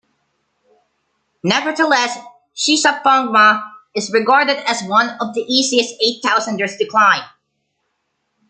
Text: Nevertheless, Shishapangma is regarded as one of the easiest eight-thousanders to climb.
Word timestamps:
Nevertheless, 1.43 2.17
Shishapangma 2.55 3.71
is 3.95 4.11
regarded 4.11 4.57
as 4.67 4.81
one 4.81 5.09
of 5.21 5.35
the 5.35 5.41
easiest 5.41 5.93
eight-thousanders 6.01 6.75
to 6.79 6.87
climb. 6.87 7.21